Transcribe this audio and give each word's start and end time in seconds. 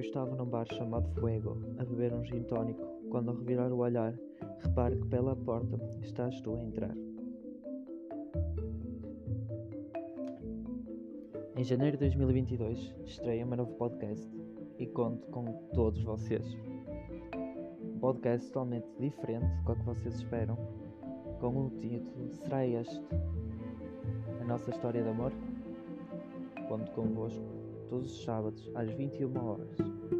estava 0.00 0.34
num 0.34 0.46
bar 0.46 0.66
chamado 0.66 1.08
Fuego 1.20 1.56
a 1.78 1.84
beber 1.84 2.12
um 2.12 2.24
gin 2.24 2.42
tónico 2.44 2.84
quando 3.10 3.30
ao 3.30 3.36
revirar 3.36 3.72
o 3.72 3.78
olhar 3.78 4.14
repare 4.60 4.96
que 4.96 5.06
pela 5.08 5.36
porta 5.36 5.78
estás 6.02 6.40
tu 6.40 6.54
a 6.54 6.62
entrar. 6.62 6.94
Em 11.56 11.64
janeiro 11.64 11.96
de 11.96 12.06
2022 12.06 12.94
estreia 13.04 13.44
meu 13.44 13.58
novo 13.58 13.74
podcast 13.74 14.26
e 14.78 14.86
conto 14.86 15.26
com 15.28 15.44
todos 15.74 16.02
vocês. 16.02 16.56
Um 17.82 17.98
podcast 17.98 18.46
totalmente 18.48 18.88
diferente 18.98 19.46
do 19.66 19.76
que 19.76 19.84
vocês 19.84 20.14
esperam, 20.14 20.56
com 21.38 21.66
o 21.66 21.70
título 21.78 22.32
Será 22.32 22.66
Este? 22.66 23.02
A 24.40 24.44
nossa 24.44 24.70
história 24.70 25.02
de 25.02 25.08
amor? 25.08 25.32
Conto 26.68 26.90
convosco 26.92 27.44
todos 27.90 28.12
os 28.12 28.22
sábados 28.22 28.70
às 28.74 28.88
21 28.92 29.36
horas. 29.44 30.19